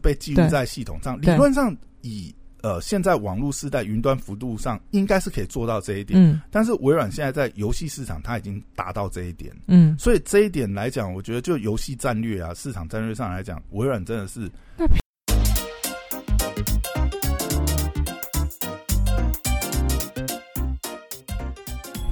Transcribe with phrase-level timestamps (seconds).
[0.00, 1.20] 被记录在系统上。
[1.20, 6.18] 理论上，以呃现在网络时代云端幅度上，应该是可以做到这一点。
[6.20, 9.54] 嗯，但是微软现在在游戏市场，它已经达到这一点。
[9.66, 14.50] 嗯，所以这一点来讲，我觉得就游戏战略啊，市场战略上来讲，微软真的是。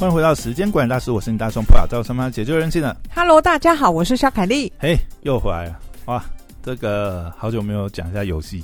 [0.00, 2.96] 欢迎回到时间管理大师，我是你大双破啊，在我身旁解救人性的。
[3.12, 4.72] Hello，大家好，我是肖凯丽。
[4.78, 6.24] 嘿，又回来了哇！
[6.62, 8.62] 这个好久没有讲一下游戏，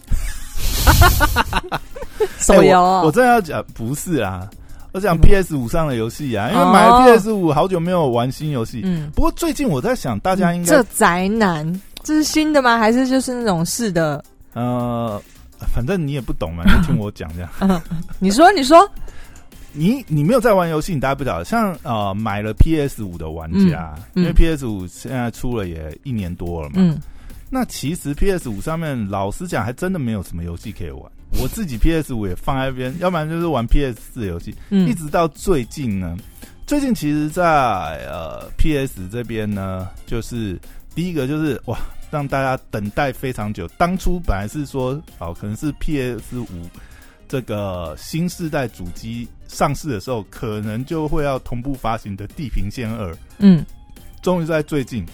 [2.38, 2.80] 手游。
[3.04, 4.48] 我真的要讲，不是啊，
[4.92, 8.82] 我讲 PS 五上的游戏啊，因为买了 PS 五，好久没有玩新游戏。
[8.84, 12.78] 嗯，不过最近我在想，大家应该这宅男，这是新的吗？
[12.78, 14.22] 还是就是那种是的？
[14.52, 15.20] 呃，
[15.72, 17.82] 反正你也不懂嘛， 你听我讲这样。
[18.18, 18.88] 你说，你说。
[19.76, 21.44] 你你没有在玩游戏，你大家不晓得。
[21.44, 26.74] 像呃买了 PS 五的玩家，因为 PS 五现在出了也一年多了嘛。
[26.76, 26.96] 嗯，
[27.50, 31.02] 那其实 PS 五上面老实讲，还真的没有什么游戏可以玩。
[31.40, 34.54] 我自己 PS 五也放在一边，要不然就是玩 PS 四游戏。
[34.70, 36.16] 嗯，一直到最近呢，
[36.66, 37.42] 最近其实，在
[38.06, 40.58] 呃 PS 这边呢，就是
[40.94, 41.78] 第一个就是哇，
[42.10, 43.68] 让大家等待非常久。
[43.76, 46.68] 当初本来是说哦，可能是 PS 五。
[47.26, 53.64] 这个新世代主机上市的时候，可能就会要同步发行的《地平线二》，嗯，
[54.22, 55.04] 终于在最近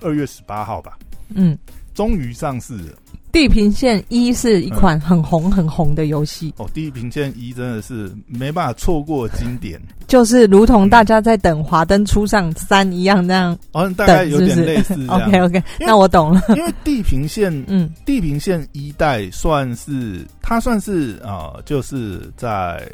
[0.00, 0.98] 二月十八号吧，
[1.34, 1.56] 嗯，
[1.94, 2.92] 终于上市了。
[3.34, 14.92] 《地平线一》是一款很红很红的游戏哦，《地平线一》真的是没办法错过经典，就是如同大家在等《华灯初上三》一样那样，哦，大概有点类似。
[15.08, 16.42] OK OK，那我懂了。
[16.50, 22.86] 因为《地平线》嗯，《地平线一代》算是它算是啊，就是在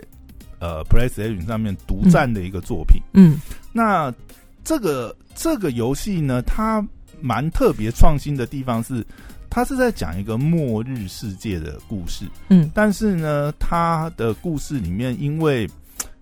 [0.60, 3.02] 呃 PlayStation 上面独占的一个作品。
[3.12, 3.40] 嗯，
[3.72, 4.14] 那
[4.62, 6.80] 这个这个游戏呢，它
[7.20, 9.04] 蛮特别创新的地方是。
[9.50, 15.66] 他是在讲一个末日世界的故事，嗯，但是呢，他的故事里面因为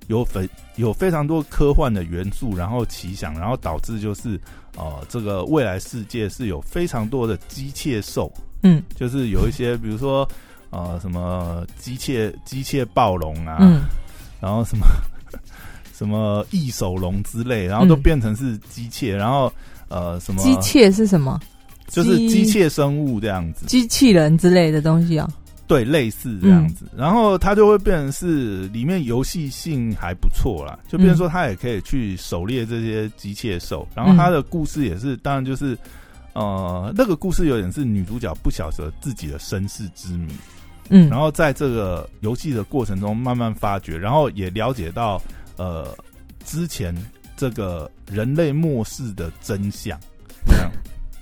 [0.07, 4.41] 有非有非常多科幻的元素，然后奇想，然后导致就是
[4.77, 8.33] 呃，这个未来世界是有非常多的机械兽，
[8.63, 10.27] 嗯，就是有一些比如说
[10.71, 13.83] 呃什么机械机械暴龙啊，嗯，
[14.41, 14.87] 然后什么
[15.93, 19.53] 什么异手龙之类，然后都变成是机械，然后
[19.89, 20.43] 呃什么？
[20.43, 21.41] 机械是什么？
[21.89, 25.29] 就是机械生物这样子，机器人之类的东西啊，
[25.69, 35.79] 对，类似这样子，然后它就会变成是里面游戏性还不错啦，就变成说它也可以去狩猎这些机械兽，然后它的故事也是，当然就是
[36.33, 40.33] 呃，那个故事有点是女主角不晓得自己的身世之谜，
[40.89, 45.23] 嗯，然后在这个游戏的过程中慢慢发掘，然后也了解到
[45.57, 45.97] 呃
[46.45, 46.93] 之前
[47.37, 49.99] 这个人类末世的真相。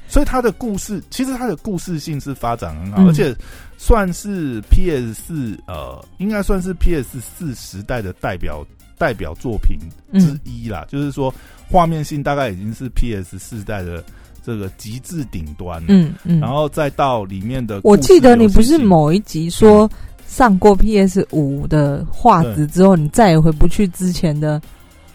[0.06, 3.34] 所以他的故事，其实他的故事性是发展很好，而且
[3.76, 8.64] 算是 PS 四呃，应该算是 PS 四时代的代表
[8.96, 9.76] 代表作品
[10.20, 10.86] 之一啦。
[10.88, 11.34] 就是说，
[11.68, 14.04] 画面性大概已经是 PS 四代的
[14.44, 15.82] 这个极致顶端。
[15.88, 19.90] 嗯嗯，然后再到里面的，我记得你不是某一集说
[20.28, 24.62] 上过 PS 五的画质之后，你再也回不去之前的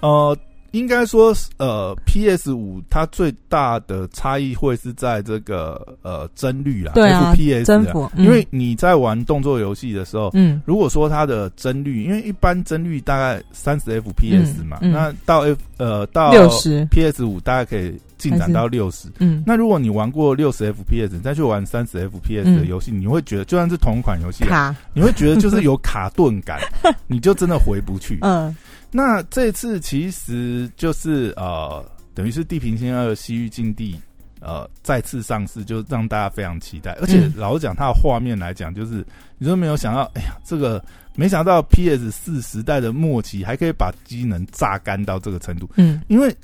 [0.02, 0.36] 呃。
[0.72, 2.52] 应该说，呃，P.S.
[2.54, 7.66] 五它最大的差异会是在这个呃帧率啦，对啊，P.S.
[7.66, 14.64] 帧幅，因为你在玩动作游戏的时候，嗯，如果说它的帧率，因为一般帧率大概三十 F.P.S.
[14.64, 17.24] 嘛，那到 F 呃到六十 P.S.
[17.24, 21.16] 五大概可以进展到六十，嗯，那如果你玩过六十 F.P.S.
[21.16, 22.44] 你再去玩三十 F.P.S.
[22.56, 26.60] 的游戏，你会觉得就算是同款游戏，卡，你会觉得就是有卡顿感，
[27.08, 28.56] 你就真的回不去，嗯。
[28.92, 33.94] 那这次其实就是呃，等于是《地平线二：西域禁地》
[34.42, 36.94] 呃再次上市，就让大家非常期待。
[37.02, 39.06] 而且老实讲，它的画面来讲，就是
[39.38, 40.84] 你说没有想到，哎呀，这个
[41.16, 45.70] 没想到 PS 四时代的末期还可以把机能榨干到这个程度。
[45.76, 46.36] 嗯，因为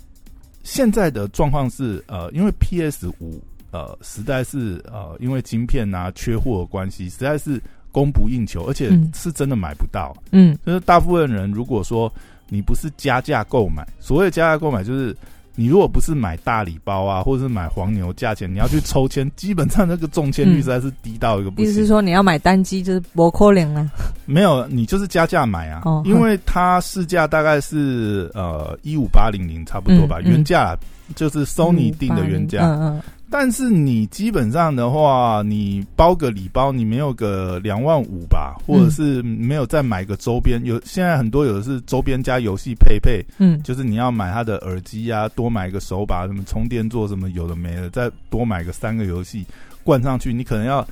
[0.62, 3.42] 现在的状况是呃，因为 PS 五
[3.72, 7.60] 呃实在是呃，因为晶片啊缺货的关系，实在是
[7.92, 10.16] 供不应求，而且是真的买不到。
[10.32, 12.12] 嗯，就是大部分人如果说。
[12.50, 15.16] 你不是加价购买，所谓加价购买就是
[15.56, 21.66] 你如果不是买大礼包啊，或者是买黄牛价钱，你要去抽签，基本上那个中签率实在是低到一个不行。
[21.66, 23.90] 意思是说你要买单机就是不可能啊？
[24.26, 30.78] 没有，你就是加价买啊，因为它市价大概是呃一五八零零差不多吧，原价
[31.16, 32.60] 就是 Sony 定的原价。
[32.66, 33.02] 嗯嗯。
[33.30, 40.64] 但是你基本上的话，你包个礼包，你没有个两万五吧，或者是没有再买个周边。
[40.64, 49.46] 有现在很多有的是周边加游戏配配，嗯，就是你要买他的耳机啊，多买个手把，什么充电座什么有的没的，再多买个三个游戏
[49.84, 50.88] 灌上去，你可能要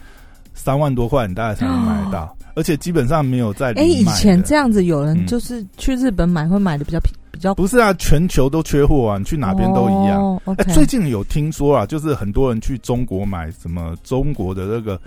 [0.54, 3.72] 三万多块，你大概才能买得到，而且基本上没有在。
[3.74, 7.54] 哎，以前这样子有人就是去日本买，会买的比较平比较。
[7.56, 10.42] 不是啊，全球都缺货啊，你去哪边都一样。
[10.58, 15.00] 哎，最近有听说啊，就是很多人去中国买什么中国的那个。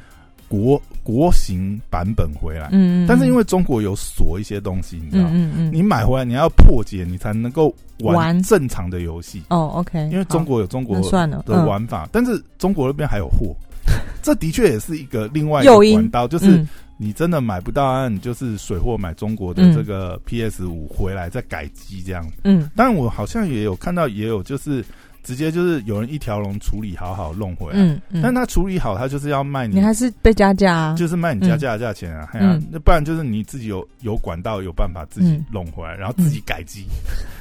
[0.49, 9.43] 国国行版本回来，嗯，但是因为中国有锁一些东西，你知道，嗯嗯，你买回来你要破解，你才能够玩正常的游戏。
[9.49, 13.53] 哦，OK，因为中国有中国的玩法，但是中国那边还有货，
[14.23, 16.65] 这的确也是一个另外一个管道，就是
[16.97, 22.27] 你真的买不到啊，你就是水货买中国的这个 PS 五回来再改机这样。
[22.45, 24.85] 嗯，但我好像也有看到，也有就是。
[25.27, 30.95] 直接就是有人一条龙处理好好弄回来，嗯嗯，但他处理好，他就是要卖你，你还是被加价啊？
[30.97, 36.85] 就是卖你加价的价钱啊，嗯，那不然就是你自己有有管道有办法自己弄回来，然后自己改机，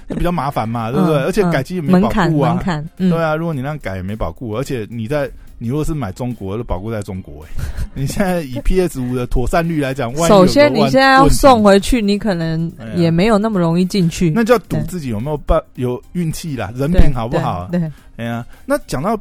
[0.08, 1.18] 那比较麻烦嘛，对不对？
[1.26, 2.60] 而且改机也没保护啊，
[2.98, 5.30] 对啊，如果你那样改也没保护，而且你在。
[5.58, 7.50] 你如果是买中国的，保护在中国哎。
[7.96, 14.30] 你现在以 PS 五的妥善率来讲，首先你现在要送回去，你可能也没有那么容易进去。
[14.30, 17.70] 那就要赌自己有没有办有运气啦，人品好不好？
[17.72, 17.82] 对，
[18.18, 19.18] 哎呀，那讲到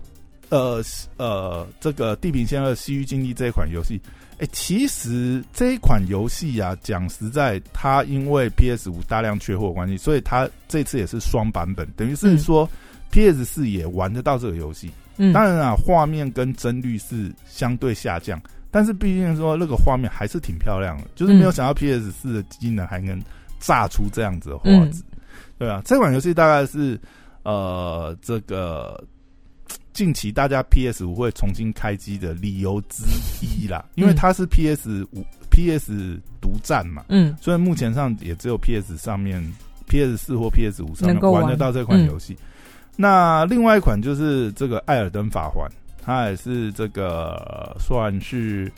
[0.49, 0.83] 呃
[1.17, 4.01] 呃这个《地平线二：西域禁地》这一款游戏，
[4.39, 12.69] 哎，其实这一款游戏啊，讲实在，它因为 PS 五大量缺货关系，所以它这次也是双版本，等于是说
[13.13, 14.89] PS 四也玩得到这个游戏。
[14.89, 18.41] 嗯，当然啊，画面跟帧率是相对下降，
[18.71, 23.21] 但是毕竟说那个画面还是挺漂亮的，就是没有想到 PS 四的机能还能
[23.61, 25.03] 炸出这样子的画质，
[25.59, 27.01] 对啊，这款游戏大概是
[27.45, 29.03] 呃这个
[29.93, 33.05] 近期大家 PS 五会重新开机的理由之
[33.41, 39.41] 一啦，因为它是 PS 五 PS 独占嘛，嗯，所以目前上也只有 PS 上面
[39.87, 41.47] PS 四或 PS 五上面玩。
[41.47, 42.37] 得到这款游戏。
[42.97, 45.69] 那另外一款就是这个《艾尔登法环》，
[46.03, 48.71] 它也是这个算是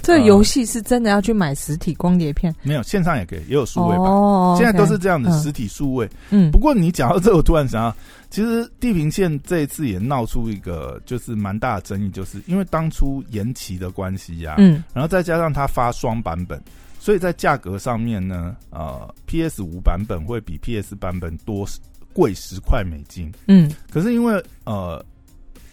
[0.00, 2.52] 这个游戏是真的要去买实体光碟片？
[2.62, 4.06] 没有，线上也可以，也有数位版。
[4.06, 6.08] 哦现在都是这样的实体数位。
[6.30, 7.96] 嗯，不过你讲到这，我突然想到，
[8.30, 16.60] 其实《地平线》这一次也闹出一个就是蛮大的争议，就是因为当初延期的关系呀，嗯，然后再加上它发双版本，
[16.98, 21.64] 所以在价格上面呢，呃，PS 五版本会比 PS 版本多。
[22.12, 25.04] 贵十块美金，嗯，可是因为呃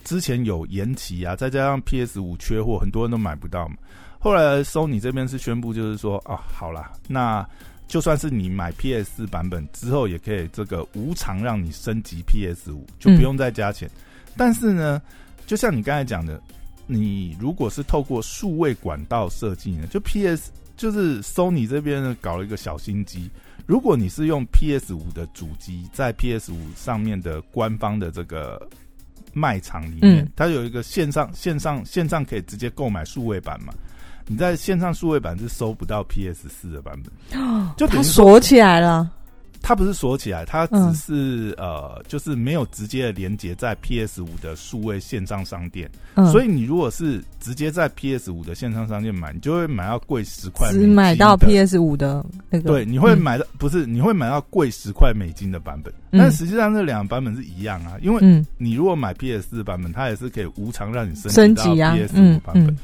[0.03, 3.75] 之前有延期啊，再加上 PS 五缺货，很多人都买不到嘛。
[4.17, 7.47] 后来 Sony 这边是宣布，就是说啊，好啦，那
[7.87, 13.89] 就算是你买 PS 四版本之后，也可以这个无偿让你升级 PS 五，就不用再加钱。
[14.35, 15.01] 但是呢，
[15.47, 16.41] 就像你刚才讲的，
[16.85, 23.29] 你如果是透过数位管道设计呢，就 PS 就是 Sony 这边呢搞了一个小心机。
[23.69, 28.59] 如果你是用 PS 五的主机，在 PS 五上面的官方的这个
[29.31, 33.71] 卖场里面，它有一个线上线上线上可以直接购买数位版嘛？
[34.25, 39.11] 你在线上数位版是搜不到 PS 四的版本，就它锁起来了。
[39.61, 45.89] 它不是锁起来，它只是呃，就是没有直接的连接在 PS 五的数位线上商店。
[46.31, 50.69] 所以你如果是直接在 PS 五的线上商店买，你就会买到贵十块。
[50.71, 52.69] 只买到 PS 五的那个。
[52.69, 53.85] 对，你会买到不是？
[53.85, 55.93] 你会买到贵十块美金的版本。
[56.11, 62.77] 但实际上这两个版本是一样啊，因为你如果买 PS 四版本，它也是可以无偿让你升级到 PS 五版本。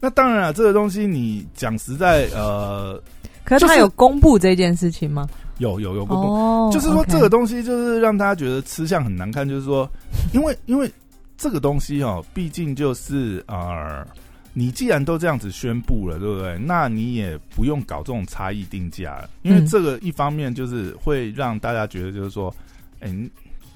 [0.00, 3.00] 那当然了，这个东西你讲实在呃，
[3.44, 5.26] 可是他有公布这件事情吗？
[5.58, 9.88] 有有有过哦，就是说这个东西就是让大家觉得吃相很难看，就是说，
[10.32, 10.90] 因为因为
[11.36, 14.06] 这个东西哦，毕竟就是啊，
[14.52, 16.58] 你既然都这样子宣布了，对不对？
[16.58, 22.54] 那你也不用搞这种差异定价了，因为这个一方面就是会让大家觉得就是说，
[23.00, 23.14] 哎。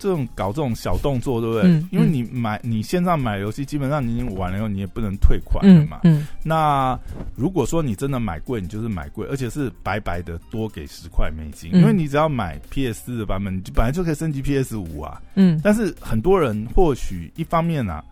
[0.01, 1.71] 这种搞这种小动作，对不对？
[1.93, 6.01] 因为你买你线上买游戏，基本上你已经玩了以后，你也不能退款了嘛。
[6.43, 6.99] 那
[7.37, 15.21] 如果说你真的买贵，你就是买贵，而且是白白的多给十块美金，因为你只要买 PS 四的版本，你本来就可以升级 PS 五啊。
[15.35, 18.03] 嗯，但是很多人或许一方面啊，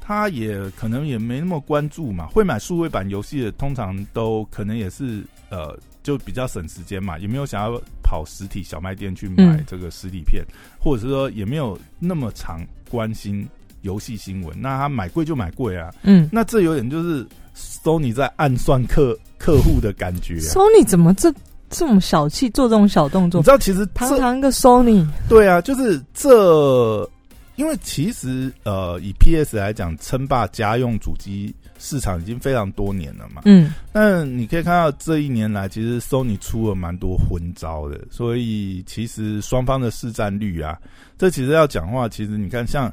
[0.00, 2.26] 他也可能也没那么关注嘛。
[2.28, 5.76] 会买数位版游戏的，通常都可能也是呃。
[6.04, 10.44] 就比较省时间嘛，也没有想要跑实体小卖店去买这个实体片，
[10.78, 13.48] 或者是说也没有那么常关心
[13.80, 15.92] 游戏新闻，那他买贵就买贵啊。
[16.02, 20.38] 嗯，那这有点就是 Sony 在暗算客客户的感觉。
[20.40, 21.32] Sony 怎么这
[21.70, 23.40] 这么小气，做这种小动作？
[23.40, 27.10] 你知道，其实堂堂个 Sony，对啊，就是这，
[27.56, 31.54] 因为其实呃，以 PS 来讲，称霸家用主机。
[31.78, 40.78] 市场已经非常多年了嘛，嗯，那你可以看到这一年来，其实 Sony 出了蛮多昏招的，所以其实双方的市占率啊，
[41.18, 42.90] 这其实要讲话，其实你看像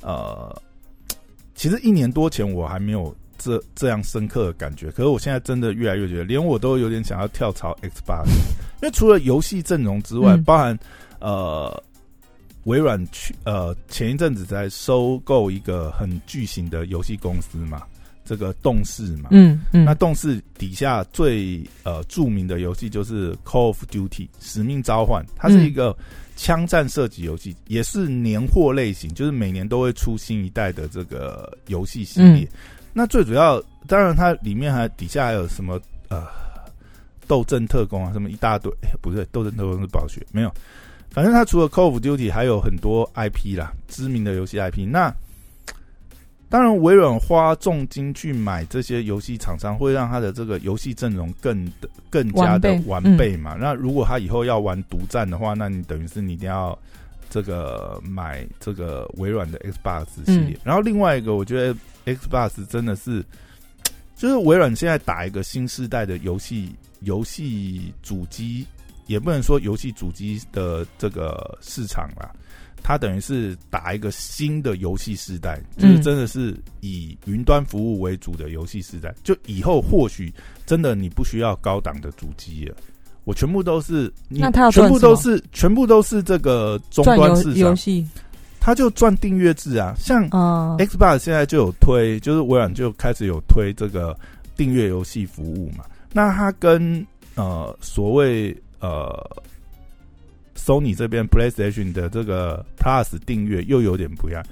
[0.00, 0.60] 呃，
[1.54, 4.90] 其实一年多前我还没有这这样深刻的感觉。
[4.90, 8.26] 可是我现在真的越来越觉得，连我都有点想要跳槽 Xbox，
[8.82, 10.44] 因为除了游戏阵容之外，嗯。
[10.44, 10.78] 包含
[11.20, 11.82] 呃
[12.64, 17.82] 微软去呃前一阵子在收购一个很巨型的游戏公司嘛，
[18.24, 25.96] 这个动视嘛，嗯嗯，那动视底下最呃著名的游戏就是 Call of Duty 使命召唤，它是一个
[26.36, 32.48] 枪战射击游戏，也是年货类型，就是每年都会出新一代的这个游戏系列。
[32.92, 36.26] 那最主要，当然它里面还底下还有什么呃
[37.26, 40.52] 斗阵特工啊，什么一大堆，诶不对，斗阵特工是暴雪，没有。
[41.10, 44.86] 反正它除了 Call of Duty 还有很多 IP 啦，知名的游戏 IP。
[44.88, 45.14] 那
[46.52, 53.56] 当然，微软花重金去买这些游戏厂商，会让他的这个游戏阵容更的更加的完完备嘛。
[53.58, 56.78] 那如果他以后要玩独占的话，那你等于是你一定要
[57.30, 60.54] 这个买这个微软的 Xbox 系列。
[60.62, 63.24] 然后另外一个，我觉得 Xbox 真的是，
[64.14, 68.66] 就是微软现在打一个新时代的游戏游戏主机，
[69.06, 72.30] 也不能说游戏主机的这个市场啦。
[72.82, 79.14] 它等于是打一个新的游戏时代，就是真的是以云端服务为主的游戏时代。
[79.22, 80.32] 就以后或许
[80.66, 82.76] 真的你不需要高档的主机了，
[83.24, 88.06] 我全部都是，那它要全部都是全部都是这个终端市戏
[88.58, 89.94] 它就赚订阅制啊。
[89.98, 94.16] 像啊，Xbox 现在就有推，就是微软就开始有推这个
[94.56, 95.84] 订阅游戏服务嘛。
[96.12, 99.10] 那它跟呃所谓呃
[100.56, 104.42] Sony 这边 PlayStation 的这个 Plus 订阅又有点不一样，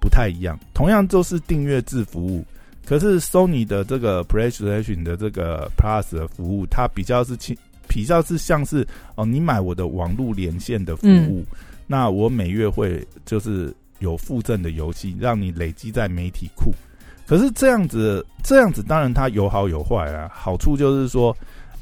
[0.00, 0.58] 不太一样。
[0.72, 2.44] 同样都是订阅制服务，
[2.86, 8.86] 可是 Sony 的这个 PlayStation 的这个 Plus 的服务，它比较是轻，比较是像是
[9.16, 11.44] 哦，你买我的网络连线的服务，
[11.86, 16.72] 那我每月会就是有附赠的游戏，让你累积在媒体库。
[17.26, 20.30] 可是这样子，这样子当然它有好有坏啊。
[20.32, 21.36] 好处就是说，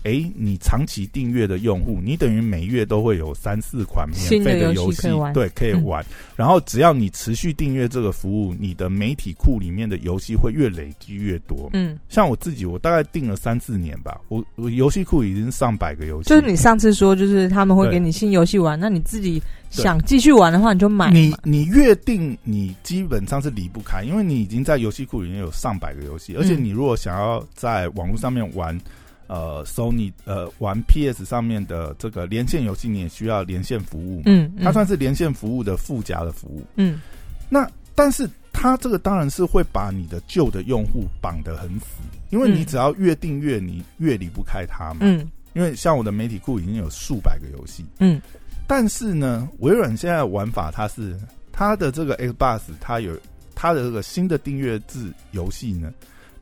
[0.05, 6.07] 诶，你长期订阅的用户，你等于每月都会有三四款免费的游游戏可以玩对，可以嗯玩。
[6.37, 11.71] 然后只要你持续订阅这个服务，你的媒体库里面的游戏会越累积越多。
[11.73, 16.29] 嗯，像我自己，我大概订了三四年吧，我我游戏库已经上百个游戏。
[16.29, 21.11] 就是你上次说，就是他们会给你新游戏玩，那你自己想继续玩的话，你就买。
[21.11, 28.79] 你你越定你基本上是离不开，因为你已经在游戏库里面有上百个游戏，而且嗯你如果想要在网络上面玩，
[29.27, 36.65] 呃，Sony 呃玩 PS 上面的这个连线游戏，你也需要连线服务，嗯，嗯它算是连线服务的附加的服务。
[36.77, 37.01] 嗯
[37.49, 41.87] 那但是它这个当然是会把你的旧的用户绑得很死，
[42.31, 45.01] 因为你嗯只要越订阅，你越离不开它嘛。
[45.03, 48.21] 嗯因为像我的媒体库已经有数百个游戏，嗯
[48.67, 51.17] 但是呢，微软现在的玩法，它是
[51.51, 53.19] 它的这个 Xbox，它有
[53.55, 55.91] 它的这个新的订阅制游戏呢，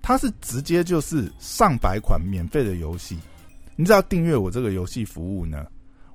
[0.07, 3.17] 它是直接就是上百款免费的游戏，
[3.75, 5.65] 你只要订阅我这个游戏服务呢，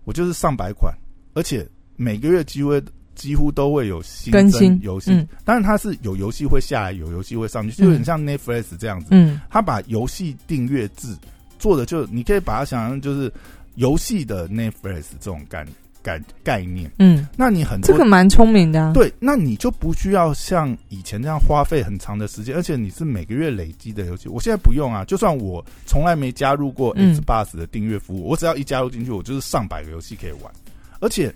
[0.03, 0.93] 我就是上百款，
[1.34, 2.79] 而且每个月几乎
[3.15, 5.27] 几乎都会有新增更新游戏，嗯。
[5.43, 9.41] 当然它是有游戏会下来，有游戏会上去，就有点像 Netflix 这样子，嗯。
[9.50, 11.17] 他把游戏订阅制
[11.58, 13.34] 做的就，你可以把它想象就是
[13.74, 15.65] 游戏的 Netflix 这种概
[16.01, 16.91] 概概念。
[17.00, 18.94] 嗯，那你很这个蛮聪明的啊。
[18.94, 24.27] 对，那你就不需要像以前这样花费很长的时间，而且你是每个月累积的游戏。
[24.29, 30.51] 我现在不用啊，就算我从来没加入过嗯 Xbox 的订阅服务，我只要一加入进去，我就是上百个游戏可以玩。
[31.00, 31.34] 而且，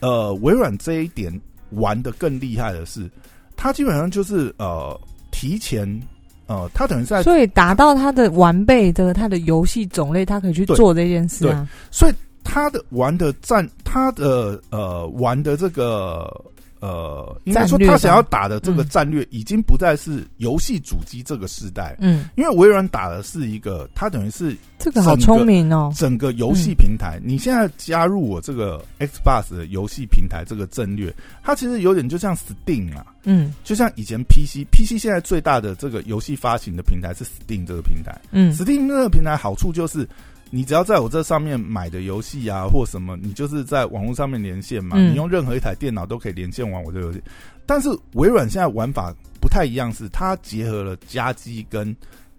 [0.00, 1.32] 呃，微软这一点
[1.70, 3.10] 玩的更厉害的是，
[3.56, 4.98] 它基本上就是呃
[5.30, 6.00] 提前。
[6.48, 11.68] 呃，它等于在所以达到它的完备的它的游戏种类，它可以去做这件事啊。
[11.90, 12.14] 所以
[12.46, 16.32] 他的玩的战，他的呃玩的这个
[16.80, 18.88] 呃，应该说他想要打的这个嗯。
[18.88, 25.92] 战略，已经不再是游戏主机这个时代，嗯，因为微软打的是一个，它等于是这个好聪明哦。
[25.96, 27.18] 整个游戏平台。
[27.24, 31.12] 你现在加入我这个 Xbox 的游戏平台这个战略，
[31.42, 33.52] 它其实有点就像 Steam 啊，嗯。
[33.64, 38.16] 就像以前 PC，PC 现在最大的这个游戏发行的平台是 Steam 这个平台。
[38.30, 38.54] 嗯。
[38.54, 40.06] Steam 这个平台好处就是，
[40.50, 47.20] 你只要在我这上面买的游戏啊，或什么，你就是在网络上面连线嘛，嗯你用任何一台电脑都可以连线玩我这游戏。
[47.66, 51.94] 但是微软现在玩法不太一样，是它结合了家机跟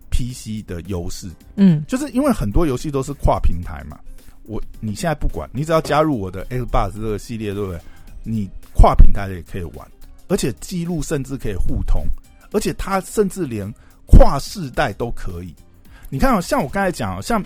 [0.09, 3.99] PC 的优势，嗯就是因为很多游戏都是跨平台嘛。
[4.43, 7.79] 我你现在不管，你只要加入我的 Xbox 这个系列，对不对？
[8.23, 9.85] 你跨平台的也可以玩，
[10.29, 12.05] 而且记录甚至可以互通，
[12.53, 13.69] 而且它甚至连
[14.05, 15.53] 跨世代都可以。
[16.09, 17.43] 你看、哦，像我刚才讲哦，像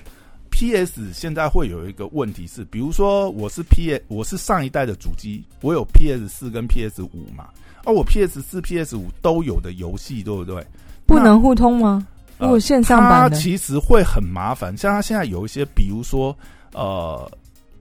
[0.62, 7.48] PS 现在会有一个问题是，比如说我是 PS，我是上一代的主机，我有 PS 四跟 PS 五嘛，
[7.84, 10.64] 而我 PS 四、PS 五都有的游戏，对不对？
[11.08, 12.06] 不能互通吗？
[12.38, 14.78] 如果线上版的，其实会很麻烦。
[14.78, 16.36] 像它现在有一些，比如说
[16.74, 17.28] 呃，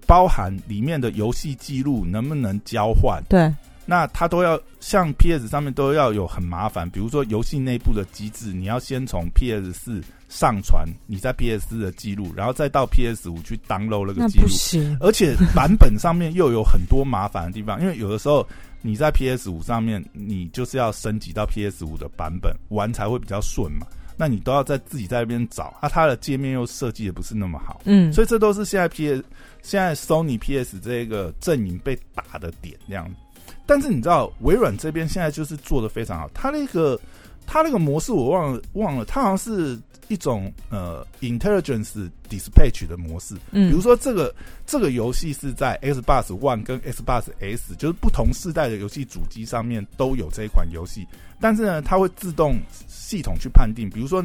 [0.06, 3.22] 包含里面的游戏记录能不能交换？
[3.28, 3.52] 对。
[3.86, 14.46] 那它都要像 PS 上面都要有很麻烦，比如说游戏内部的机制，你要先从 PS 四上传你在 PS 四的记录，然后再到 PS 五去 download 那个记录，
[15.00, 18.46] 而且版本上面又有很多麻烦的地方，因为有的时候
[18.80, 29.24] 你在 PS 五上面，你就是要升级到 PS 五的版本玩才会比较顺嘛，那你都要在自己在那边找，啊，它的界面又设计的不是那么好，嗯，所以这都是现在 PS
[29.62, 33.12] 现在 Sony PS 这个阵营被打的点这样。
[33.70, 36.28] 但是你知道，微软这边现在就是做的非常好。
[36.34, 36.98] 它那个，
[37.46, 43.36] 它那个模式我忘了忘了，它好像是一种呃 intelligence dispatch 的模式。
[43.52, 44.34] 嗯，比如说这个
[44.66, 51.06] 这个游戏是在 Xbox One 跟 Xbox S，就是不同世代的游戏主机上面都有这一款游戏。
[51.38, 54.20] 但是呢，它会自动系统去判定，比如说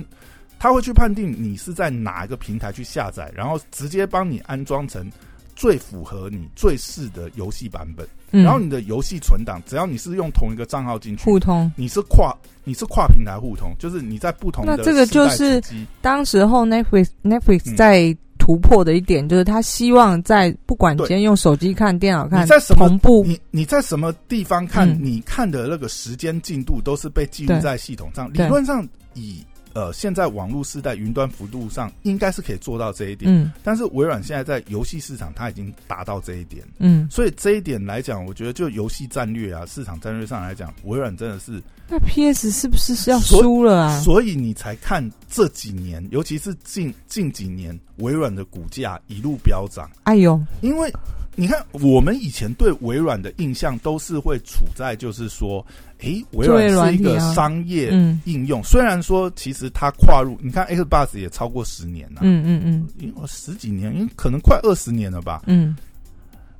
[0.58, 5.08] 它会去判定你是在哪一个平台去下载，然后直接帮你安装成
[5.56, 8.08] 最符合你最适的游戏版本。
[8.32, 12.36] 然后你的游戏存档，只要你是用同一个账号进去互通，你是跨
[12.66, 15.62] 你是跨平台互通，就是你在不同的那这个就是
[16.02, 28.30] 当时候 Netflix Netflix 在突破的一点，就是他希望在不管今天用手机看、电脑看，你在什么同步，你你在什么地方看，你看的那个时间进度都是被记录在系统上。
[28.34, 29.42] 理论上以
[29.76, 44.00] 呃，现在网络时代云端幅度上应该是可以做到这一点，嗯，但是微软现在在游戏市场它已经达到这一点，嗯，所以这一点来讲，我觉得就游戏战略啊，市场战略上来讲，微软真的是那 PS 是不是是要输了啊？
[44.00, 49.92] 所以你才看这几年，尤其是近近几年，微软的股价一路飙涨。
[50.04, 50.90] 哎呦，因为。
[51.38, 55.66] 你看，我们以前对微软的印象都是会处在就是说，
[56.00, 57.90] 诶，微软是一个商业
[58.24, 58.64] 应用。
[58.64, 65.76] 虽然说，其实它跨入，你看 Xbox 也超过十年了，嗯嗯嗯，因为十几年，因为可能快二十年了吧，嗯。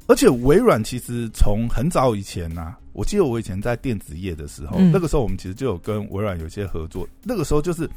[0.08, 7.08] 而且微软其实从很早以前呢，我记得我以前在电子业的时候，那个时候我们其实就有跟微软有些合作。
[7.24, 7.90] 那个时候就是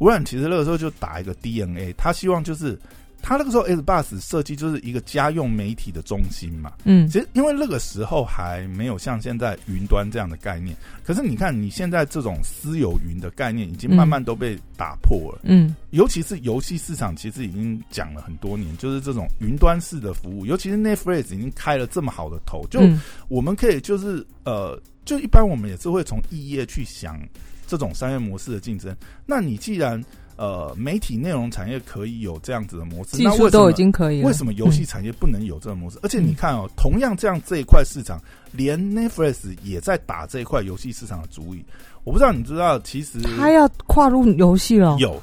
[0.00, 2.76] 微软其实那个时候就打一个 DNA，他希望就是。
[3.22, 22.80] 他那个时候 S bus 设计就是一个家用媒体的中心嘛，嗯，其实因为那个时候还没有像现在云端这样的概念，可是你看你现在这种私有云的概念已经慢慢都被打破了，嗯，尤其是游戏市场其实已经讲了很多年，就是这种云端式的服务，尤其是 Netflix 已经开了这么好的头，就
[23.28, 27.20] 我们可以就是呃，就一般我们也是会从异业去想
[27.66, 30.00] 这种商业模式的竞争，那你既然
[30.36, 34.22] 呃，媒体内容产业可以有这样子的模式，技术都已经可以。
[34.22, 35.98] 为什么游戏产业不能有这种模式？
[36.02, 38.20] 而且你看哦，同样这样这一块市场，
[38.52, 41.64] 连 Netflix 也在打这一块游戏市场的主意。
[42.04, 44.96] 我不知道你知道，其实他要跨入游戏了。
[44.98, 45.20] 有。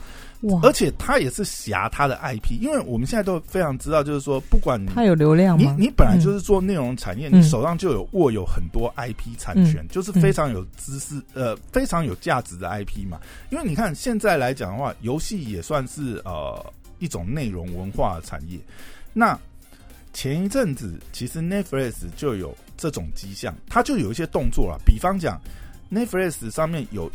[0.61, 5.75] 而且他也是挟他的 IP，因为我们现在都非常知道，就是说，不管你他有流量吗？
[5.77, 13.19] 你你本来就是做内容产业，你手上就有握有很多 IP 产权，就是非常有知识呃非常有价值的 IP 嘛。
[13.51, 18.59] 因为你看现在来讲的话，游戏也算是呃一种内容文化产业。
[19.13, 19.39] 那
[20.11, 24.77] 前一阵子其实 Netflix 就有这种迹象，它就有一些动作了。
[24.85, 25.39] 比方讲
[25.91, 27.09] ，Netflix 上面有。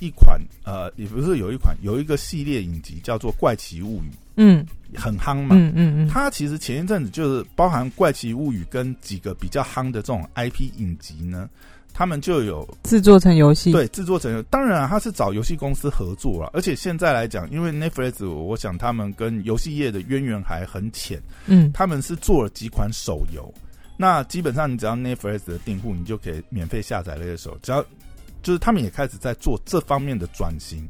[0.00, 6.08] 一款呃，也不是有一款有一个系列影集叫做《怪奇物语》，嗯，很夯嘛，嗯嗯嗯。
[6.08, 11.48] 它其实前一阵子就是包含《怪奇物语》跟几个比较夯的这种 IP 影集呢，
[11.92, 14.42] 他们就有制作成游戏，对，制作成。
[14.50, 23.52] 当然啊，他是找游戏公司合作了，而且现在来讲，因为 Netflix，我想他们跟游戏业的渊源还很浅，嗯，他们是做了几款手游，
[23.96, 27.84] 那基本上你只要 Netflix 的订户，你就可以免费下载那些手，只要。
[28.42, 30.88] 就是他们也开始在做这方面的转型，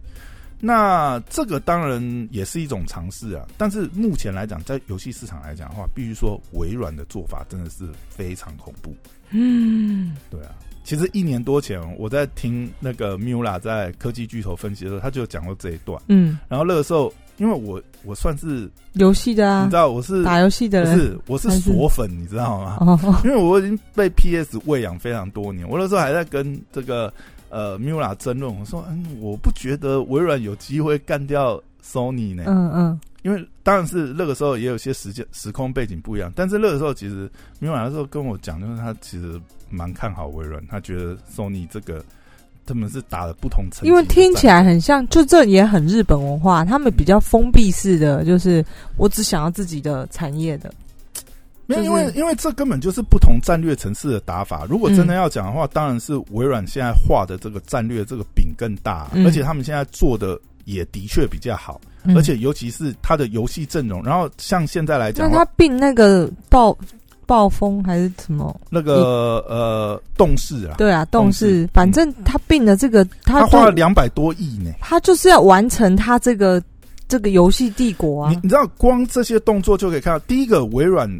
[0.60, 3.46] 那这个当然也是一种尝试啊。
[3.56, 8.94] 但是目前来讲，在游戏市场来讲的话，必须说微软的做法真的是非常恐怖。
[9.30, 10.54] 嗯，对啊。
[10.82, 16.00] 其实一年多前，我在听那个 Mula 在科技巨头分析的时候，他就讲过这一段。
[16.08, 22.78] 嗯，然后那个时候，因为我我算是游戏的啊，你知道我是打游戏的，不是我是锁粉，你知道吗？
[22.80, 27.12] 哦，因为我已经被 PS 喂养非常多年，我那时候还在跟这个。
[27.50, 32.44] 呃，Mula 争论，我说，嗯，我不觉得微软有机会干掉 Sony 呢。
[32.46, 37.28] 嗯嗯，因为当然是那个时候也有些时间时空背景不一样，但是那个时候其实
[37.60, 42.04] Mula 那时候跟我讲，就是他其实蛮看好微软，他觉得 Sony 这个
[42.64, 48.64] 他们是打了不同层，因为听起来很像，就这也很日本文化，他们比较封闭式的，就是
[48.96, 50.72] 我只想要自己的产业的。
[51.70, 54.66] 没有，因为因为这根本就是不同战略层次的打法。
[54.68, 61.80] 如果真的要讲的话，当然是微软现在画的这个战略这个饼更大，而且他们现在做的也的确比较好，
[62.14, 64.02] 而且尤其是他的游戏阵容。
[64.02, 66.76] 然后像现在来讲，那他并那个暴
[67.26, 70.74] 暴风还是什么那个呃动视啊？
[70.76, 76.62] 对啊，动视，反正他并的这个他花了两百多亿呢，他就是要完成他这个。
[77.10, 81.10] 这个游戏帝国啊，你你知道，光这些动作就可以看到，第一个微软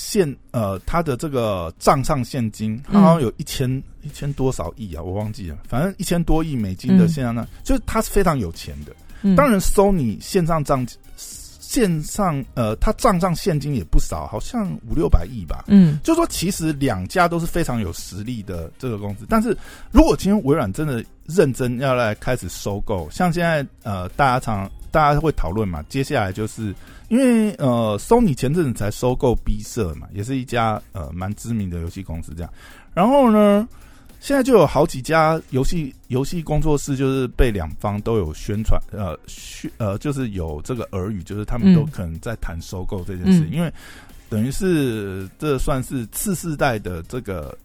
[0.00, 3.68] 现呃，他的这个账上现金好像有一千
[4.02, 8.94] 一千多少亿啊，我忘记了，反正一千多亿美金的现上呢，就是他是非常有钱的。
[9.34, 15.64] 当然，Sony 线上账线上呃，他账上现金也不少，好像五六百亿吧。
[15.66, 19.56] 嗯，就说其实两家都是非常有实力的这个公司，但是
[19.90, 24.70] 如果今天微软真的认真要来开始收购，像现在呃，大家常。
[24.90, 25.84] 大家会讨论嘛？
[25.90, 26.74] 接下来就是
[27.08, 32.34] 因为呃，Sony 前阵子才收购 B 社嘛，也是一家呃蛮知名的游戏公司。
[32.34, 32.52] 这样，
[32.92, 33.66] 然后呢，
[34.20, 43.48] 现在就有好几家游戏游戏工作室，就是被两方都有宣传呃宣呃，就是有这个耳语，就是他们都可能在谈收购这件事。
[43.50, 43.72] 因为
[44.28, 47.56] 等于是这算是次世代的这个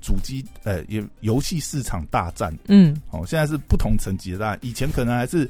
[0.00, 2.56] 主机呃游游戏市场大战。
[2.68, 5.46] 嗯，哦，现在是不同层级的大，以前可能还是。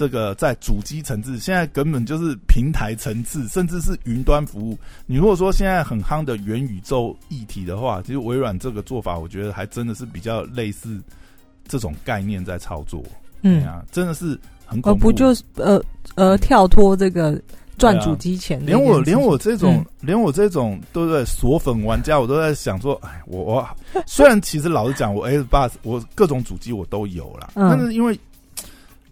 [0.00, 4.78] 这个在主机层次，现在根本就是平台层次，甚至是云端服务。
[5.04, 10.98] 你如果说现在很夯的元宇宙议题的话，其实微软这个做法，我觉得还真的是比较类似
[11.68, 13.04] 这种概念在操作。
[13.42, 14.28] 嗯啊，真的是
[14.64, 15.08] 很恐怖。
[15.08, 15.78] 不就是呃
[16.14, 17.38] 呃跳脱这个
[17.76, 18.58] 赚主机钱？
[18.64, 23.68] 连我连我这种连我这种对不对锁粉玩家，我都在想说，哎，我我
[24.06, 28.18] 虽然其实老实讲，我 S 八我各种主机我都有了，但是因为。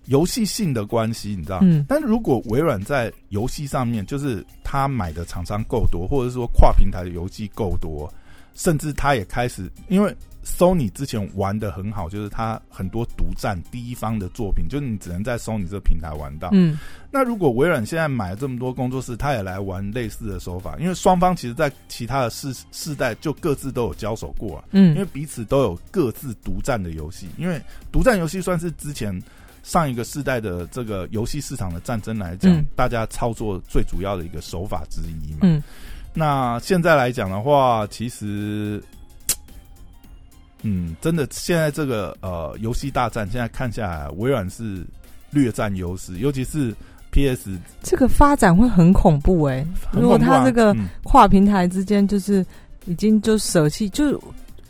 [0.08, 1.60] 游戏性的关系，你知道？
[1.62, 1.84] 嗯。
[1.86, 8.10] 但如果微软在游戏上面，就是他买的厂商够多，或者说跨平台的游戏够多，
[8.54, 10.14] 甚至他也开始，因为
[10.46, 16.48] Sony 之前玩的很好，就是他很多独占第一方的作品，就是你只能在 Sony 这个平台玩到。
[16.52, 16.78] 嗯。
[17.10, 24.64] 那如果微软现在买了这么多工作室，他也来玩类似的手法，因为双方其实在其他的世世代就各自都有交手过啊。
[24.70, 24.94] 嗯。
[24.94, 27.60] 因为彼此都有各自独占的游戏，因为
[27.92, 29.22] 独占游戏算是之前。
[29.62, 35.40] 上一个世代的这个游戏市场的战争来讲，大家操作最主要的一个手法之一嘛。
[35.42, 35.62] 嗯，
[36.14, 38.82] 那现在来讲的话，其实，
[40.62, 44.86] 嗯，真的现在这个呃游戏大战，现在看下来，微软是
[45.30, 46.74] 略占优势，尤其是
[47.10, 49.66] PS 这个发展会很恐怖哎。
[49.92, 52.44] 如果它这个跨平台之间就是
[52.86, 54.18] 已经就舍弃就。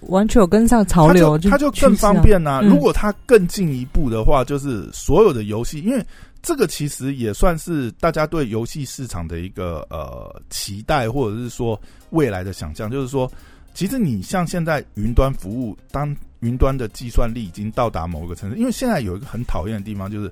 [0.03, 2.61] 完全有跟上潮流，它就更方便呐。
[2.63, 6.05] 如果它更进一步的话，就是所有的游戏，因为
[6.41, 11.79] 这个其实也算是大家对游戏市场的一个呃期待，或者是说
[12.11, 12.91] 未来的想象。
[12.91, 13.31] 就是说，
[13.75, 20.31] 其实你像现在云端服务，当云端的计算力已经到达某个程度，因为现在有一个很讨厌的地方，就是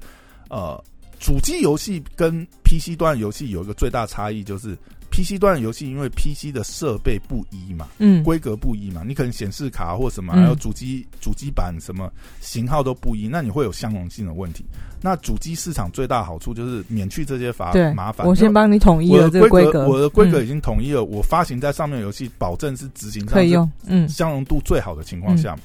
[0.49, 0.83] 呃，
[1.19, 4.79] 主机游戏跟 PC 端游戏有一个最大差异，就是。
[5.17, 14.63] PC 端的游戏，因为 PC 的设备不一嘛，嗯，规格不一嘛，你可能显示卡或什么，还有主机主机板什么型号都不一，那你会有相容性的问题。
[15.01, 18.27] 那主机市场最大好处就是免去这些麻麻烦。
[18.27, 25.57] 我先帮你统一了这个规格，我的规格已经统一了，我发行在上面游戏，保证是执行上可以用，嗯，相容度最好的情况下。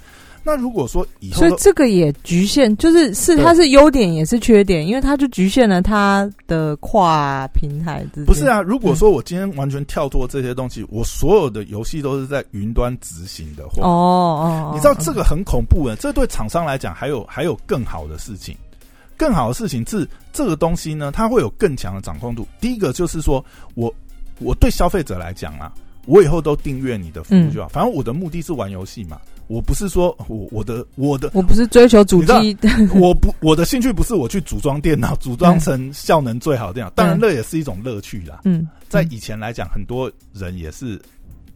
[0.43, 8.03] 那如果说以后，所以这个也局限，就是是它是优点也是缺点，因为它就局限了它的跨平台。
[8.25, 15.95] 不是啊，如果说我今天完全跳脱这些东西，我所有的游戏都是在云端执行的话，哦哦，你知道这个很恐怖的。
[15.95, 18.55] 这对厂商来讲，还有还有更好的事情，
[19.15, 22.47] 更好的事情是这个东西呢，它会有更强的掌控度。
[22.59, 23.93] 第一个就是说我
[24.39, 25.71] 我对消费者来讲啊，
[26.07, 29.21] 我以后都订阅你的服务就好，反正我的目的是玩游戏嘛。
[29.51, 32.57] 我不是说我我的我的我不是追求主机，
[32.95, 36.89] 我不我的兴趣不是我去组装电脑，组装成效能最好的电脑。
[36.91, 38.39] 当然，那也是一种乐趣啦。
[38.45, 40.97] 嗯，在以前来讲，很多人也是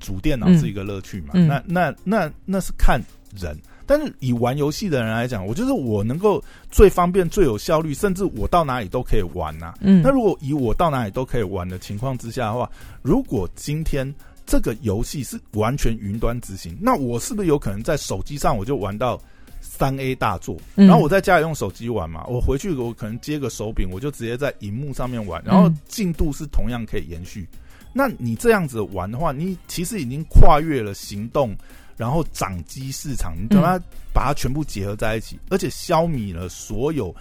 [0.01, 1.33] 组电脑是一个乐趣嘛。
[1.35, 3.01] 那那那那是看
[3.33, 9.73] 人，但是以玩游戏的人来讲，我就是我能够最方便、最有效率，甚至我到哪里都可以玩呐。
[9.79, 12.69] 嗯，那如果以我到哪里都可以玩的情况之下的话，
[13.01, 14.13] 如果今天。
[14.45, 19.19] 这个游戏是完全云端执行，那我是不是有可能在手机上我就玩到
[19.59, 20.55] 三 A 大作？
[20.75, 27.47] 然后我在家里用手机玩嘛，我回去我可能接个手柄，我就直接在荧幕上面玩，然后进度是同样可以延续。
[27.91, 31.55] 那你这样子玩的话，你其实已经跨越了行动，
[31.97, 33.79] 然后掌机市场，你等它
[34.13, 37.13] 把它全部结合在一起，而且消弭了所有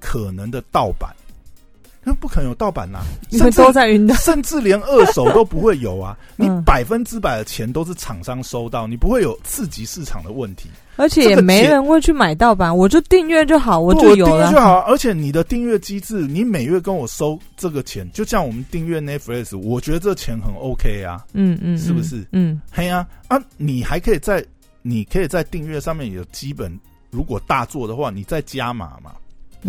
[0.00, 1.14] 可能的盗版。
[2.04, 6.16] 那不可能有盗版呐， 你们都在云端，甚至连二手都不会有啊！
[6.36, 14.78] 你百分之百的钱都是厂商收到，你不会有刺激市场的问题，而且也没人会去买盗版，我就订阅就好，我就有了就好。
[14.80, 22.26] 而且你的订阅机制，你每月跟我收这个钱，就像我们订阅 Netflix，我觉得这钱很 OK 啊，嗯嗯，是不是？
[22.32, 24.44] 嗯，嘿呀啊，你还可以在
[24.82, 26.76] 你可以在订阅上面有基本，
[27.10, 29.12] 如果大做的话，你再加码嘛。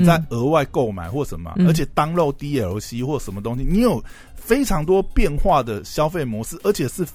[0.05, 4.03] 在额外购买或什么，而且当漏 DLC 或什么东西，你有
[4.35, 7.05] 非常多变化的消费模式，而且是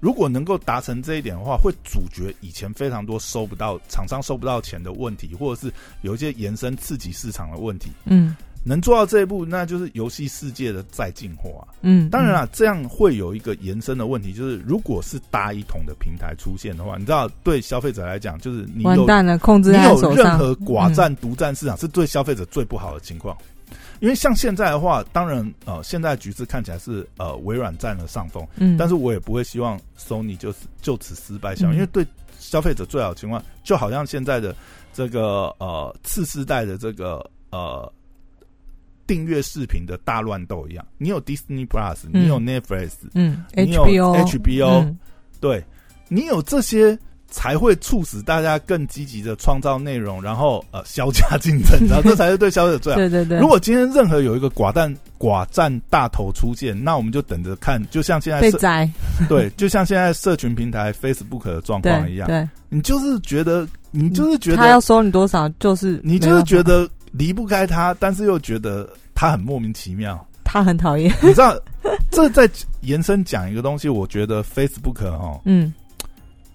[0.00, 7.90] 如果能够达成这一点的话，会阻绝以前非常多收不到厂商收不到钱的问题，或者是有一些延伸刺激市场的问题。
[8.04, 8.36] 嗯。
[8.64, 11.66] 能做到这一步，那就是游戏世界的再进化。
[11.80, 23.36] 嗯，当然了，这样会有一个延伸的问题，就是如果是大一统的平台出现的话，你知道，对消费者来讲，就是你完蛋了，控制你有任何寡占、独占市场，是对消费者最不好的情况。
[24.00, 32.06] 因为像现在的话，当然，呃，现在局势看起来是呃微软占了上风，嗯，但是我也不会希望 Sony 就是就此失败，想，因为对
[32.38, 34.54] 消费者最好的情况，就好像现在的
[34.92, 37.90] 这个呃次世代的这个呃。
[39.08, 44.94] 订阅视频的大乱斗一样，你有 Disney Plus，你有 Netflix，嗯，你有 HBO，
[45.40, 45.64] 对，
[46.08, 52.98] 你有这些才会促使大家更积极的创造内容，然后呃，销价竞争，然后这才是对消费者最好。
[52.98, 53.38] 对对对。
[53.38, 58.88] 如果今天任何有一个寡占寡占大头出现，那我们就等着看，就像现在被宰，
[59.26, 66.86] 对，就像现在社群平台 Facebook 的状况一样，对，你就是觉得，你就是觉得他要收你多少，就是你就是觉得。
[67.12, 70.24] 离不开他，但是又觉得他很莫名其妙。
[70.44, 71.58] 他很讨厌，你知道？
[72.10, 72.48] 这在
[72.80, 75.72] 延伸讲一个东西，我觉得 Facebook 哦，嗯，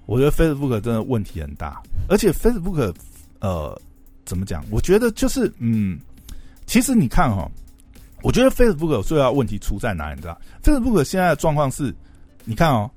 [0.08, 1.82] 我觉得 Facebook 真的问题很大。
[2.10, 2.94] 而且 Facebook
[3.40, 3.80] 呃，
[4.26, 4.66] 怎么讲？
[4.72, 6.00] 我觉得就是嗯，
[6.66, 7.50] 其实你看哈，
[8.24, 10.14] 我觉得 Facebook 最大问题出在哪？
[10.16, 11.94] 你知道？Facebook 现在的状况是，
[12.46, 12.90] 你看哦，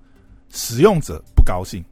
[0.51, 1.85] 使用者不高兴。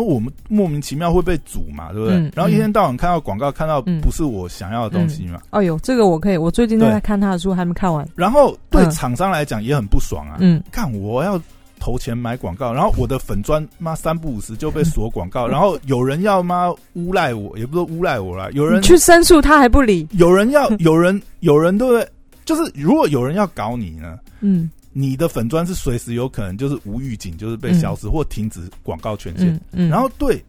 [0.00, 2.16] 那我们莫名其妙会被阻嘛，对不对？
[2.34, 5.42] 然后一天到晚看到广告，看到不是我想要的东西嘛。
[5.50, 8.06] 哎呦，这个我可以，我最近都在看他的书，还没看完。
[8.14, 10.36] 然后对厂商来讲也很不爽啊。
[10.40, 11.38] 嗯，看我要
[11.78, 22.08] 投钱买广告，然后我的粉砖妈三不五十就被锁广告，然后有人要妈诬赖我，也不是诬赖我了，有人去申诉他还不理，有人要有人有人对不对？
[22.46, 24.18] 就是如果有人要搞你呢？
[24.40, 24.70] 嗯。
[24.92, 29.60] 你的粉砖是随时有可能就是无预警，就是被消失或停止广告权限。
[29.88, 30.42] 然后对，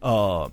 [0.00, 0.50] 呃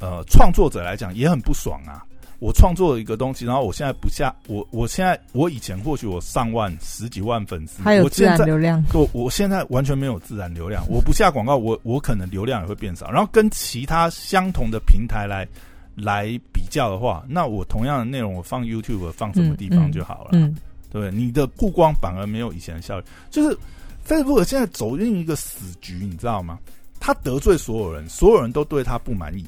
[0.00, 2.04] 呃，创作者来讲也很不爽啊！
[2.40, 8.84] 我创作了一个东西，然后我现在不下我，我现在我以前或许我上万、十几万粉丝，还有自然流量。
[8.94, 13.10] 我我现在完全没有自然流量，我不下广告，我我可能流量也会变少。
[13.10, 15.44] 然后跟其他相同的平台来
[15.96, 20.30] 来比较的话，那我同样的内容我放 YouTube 放什么地方就好了。
[20.90, 23.04] 对，你的曝光反而没有以前的效率。
[23.30, 23.56] 就是
[24.06, 26.58] Facebook 现在走进一个死局，你知道吗？
[27.00, 29.46] 他得罪所有人，所有人都对他不满意。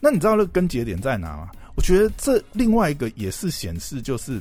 [0.00, 1.50] 那你知道那个根节点在哪吗？
[1.76, 4.40] 我觉得这另外一个也是显示，就是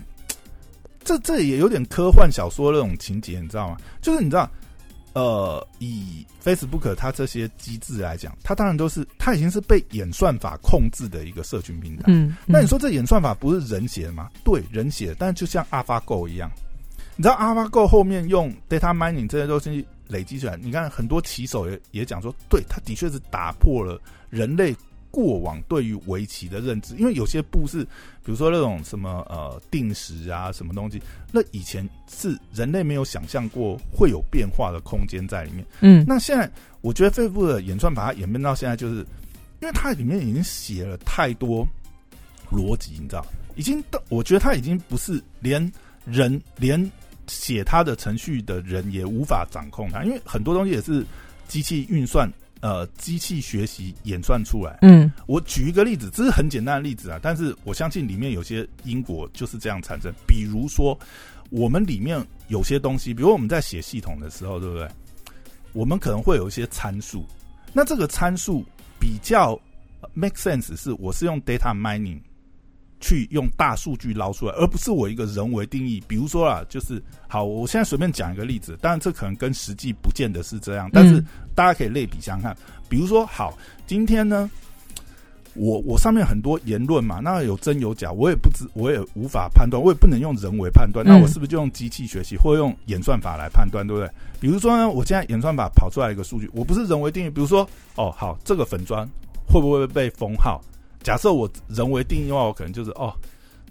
[1.04, 3.78] 这这也有点科幻小说那种情节，你知道吗？
[4.02, 4.50] 就是你知道。
[5.14, 12.06] 呃，以 Facebook 它这些机制来讲，它当然都是它已经是被演算法控制的一个社群平台。
[12.08, 14.30] 嗯，那你说这演算法不是人写的吗？
[14.44, 16.52] 对，人写的，但是就像 AlphaGo 一样，
[17.16, 24.76] 你知道 AlphaGo 后面用 data mining 这些东西累积起来，你看很多棋手也也讲说，对，它的确是打破了人类。
[25.14, 31.00] 过往对于围棋的认知，因为有些步是，比如说那种什么呃定时啊，什么东西，
[31.32, 35.64] 那以前是人类没有想象过会有变化的空间在里面。
[35.82, 39.06] 嗯，那现在我觉得肺部的演算法它演变到现在，就是
[39.62, 41.64] 因为它里面已经写了太多
[42.52, 43.24] 逻辑，你知道，
[43.56, 45.72] 已经到我觉得它已经不是连
[46.06, 46.92] 人连
[47.28, 51.06] 写它的程序的人也无法掌控它，因为很多东西也是
[51.48, 52.28] 机器运算。
[52.64, 54.80] 呃，机器学习演算出来。
[54.84, 60.10] 嗯，我举一个例子，这是很简单的例子啊，但是我相信里面有些因果就是这样产生。
[60.26, 60.98] 比如说，
[61.50, 64.88] 我们里面有些东西，比如我们在写系统的时候，对不对？
[65.74, 67.26] 我们可能会有一些参数，
[67.74, 68.64] 那这个参数
[68.98, 69.60] 比较
[70.14, 72.22] make sense，是我是用 data mining。
[73.04, 76.02] 去用大数据捞出来，而不是我一个人为定义。
[76.08, 81.22] 比如说啊，就是好，我现在随便讲一个例子，当然这可能跟实际不见得是这样，但是
[81.54, 82.56] 大家可以类比相看。
[82.88, 84.50] 比如说，好，今天呢，
[85.54, 94.10] 我我上面很多言论嘛，那有真有假，我也不知，我也无法判断，我也不能用人为判断，那我是不是就用机器学习或用演算法来判断，对不对？
[94.40, 99.06] 比如说呢，我现在演算法跑出来一个数据，我不是人为定义，比如说，哦，好，这个粉砖
[99.46, 100.64] 会不会被封号？
[101.04, 103.14] 假设我人为定义的话，我可能就是哦，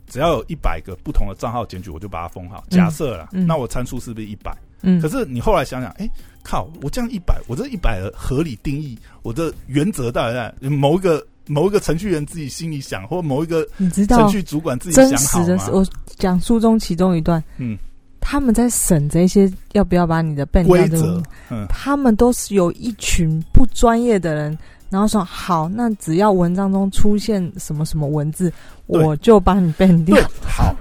[0.07, 2.63] 只要有一百个不同的账号检举，我就把它封号。
[2.69, 4.57] 假设了，那我参数是不是一百？
[4.83, 6.09] 嗯，可是你后来想想，哎，
[6.43, 15.57] 靠，我这样一百，我这一百的合理定义，我的原则到底在某一个某一个程序员自己心里想，或某一个你知道程序主管自己想好的？
[15.73, 15.87] 我
[16.19, 17.79] 讲书中其中一段，嗯，
[18.21, 24.59] 他们在审这些要不要把你的笨规则，嗯，他们都是有一群不专业的人，
[24.93, 28.53] 然后说好，那只要文章中出现什么什么文字，
[28.87, 30.17] 我就把你变掉。
[30.45, 30.73] 好。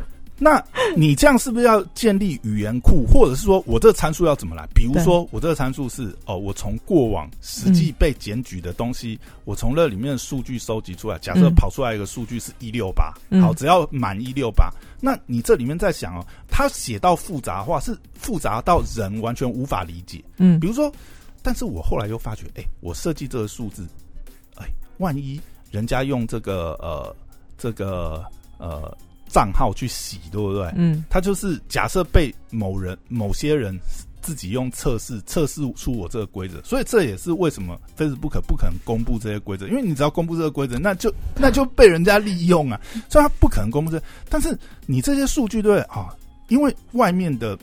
[0.44, 0.60] 那
[0.98, 4.68] 你这样是不是要建立语言库，或者是说我这个参数要怎么来？
[4.74, 11.20] 比如说我这个参数是哦，我从过往实际被检举的东西，我从那里面的数据收集出来。
[11.20, 20.24] 假设跑出来一个数据是一六八，好，只要满一六八，那你这里面在想哦，它写到复杂化是复杂到人完全无法理解。
[20.38, 20.92] 嗯，比如说，
[21.42, 23.88] 但是我后来又发觉，哎，我设计这个数字，
[24.56, 27.16] 哎，万一人家用这个呃
[27.58, 28.24] 这个
[28.58, 28.96] 呃。
[29.34, 30.70] 账号去洗，对不对？
[30.76, 33.74] 嗯，他就是假设被某人、某些人
[34.22, 42.78] 自己用测试测试出我这个规则，所以这也是为什么 Facebook 不可能公布这些规则，因为你只要公布这个规则，那就那就被人家利用啊，
[43.08, 44.04] 所以他不可能公布这。
[44.28, 44.54] 但是
[44.86, 46.14] 你这些数据对啊，
[46.50, 47.58] 因为外面的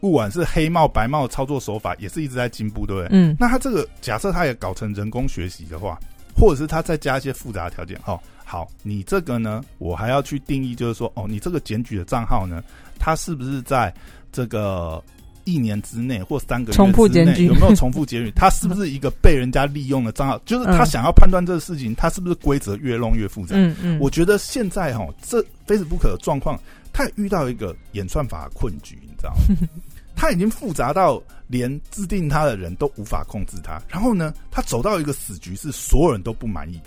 [0.00, 3.08] 不管是黑帽白帽操作手法也是一直在进步，对不对？
[3.10, 5.98] 嗯，那他这个假设他也搞成人工学习的话，
[6.36, 8.18] 或者是他再加一些复杂条件，哈。
[8.50, 12.64] 好，你这个呢，我还要去定义，就是说，哦，你这个检举的账号呢，
[12.98, 13.92] 它是不是在
[14.32, 15.04] 这个
[15.44, 16.76] 一年之内或三个月
[17.08, 18.32] 之内有没有重复检举？
[18.34, 20.38] 它是不是一个被人家利用的账号？
[20.46, 23.54] 就是他想要判断这个事情，它是不是规则越弄越复杂？
[23.54, 26.58] 嗯嗯，我觉得现在哈，这 Facebook 的状况，
[26.90, 29.68] 它遇到一个演算法困局，你知道吗？
[30.20, 36.80] 它已经复杂到连制定他的人都无法控制他，然后呢，他走到一个死局，是所有人都不满意。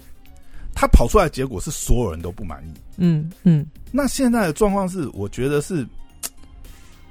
[0.76, 2.74] 他跑出来的结果是所有人都不满意。
[2.98, 5.88] 嗯嗯，那现在的状况是，我觉得是，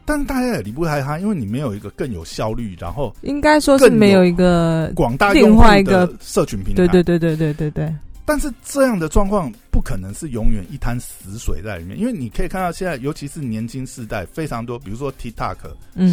[0.04, 6.86] 但是大家也离不开他，因为你没有一个更有效率，然后应该说是没有一个广大另外一个社群平台。
[6.86, 7.94] 对对对对对对对。
[8.30, 15.56] 但是这样的状况不可能是永远一滩死水在里面，因为你可以看到现在，尤其是年轻世代非常多，比如说 TikTok、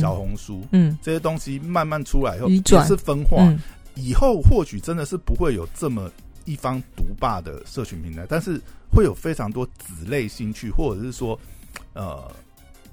[0.01, 3.38] 小红书，嗯，这些东西慢慢出来以后，也是分化。
[3.93, 6.12] 以后或许真的是不会有这么。
[6.45, 8.58] 一方独霸的社群平台，但是
[8.89, 11.38] 会有非常多子类兴趣，或者是说，
[11.91, 12.23] 呃，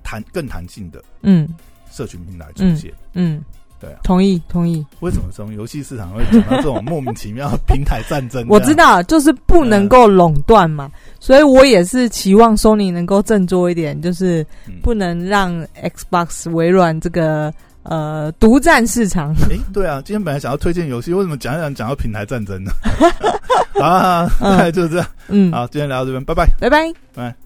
[0.02, 1.48] 弹更弹性的嗯
[1.88, 3.40] 社群平台出现嗯
[3.84, 4.84] 对啊，同意同意。
[5.00, 8.44] 为什么从游戏市场会讲到这种莫名其妙的平台战争？
[8.48, 14.46] 我知道，就是不能够垄断嘛，所以我也是期望 Sony 能够振作一点，就是
[14.82, 17.52] 不能让 Xbox 微软这个。
[17.86, 19.34] 呃，独占市场。
[19.42, 22.72] 哎，对啊，今天本来想要推荐游戏，为什么讲一讲讲到平台战争呢？
[23.78, 25.06] 啊，大概 就是这样。
[25.28, 27.43] 嗯，好，今天聊到这边，拜拜，拜拜，拜。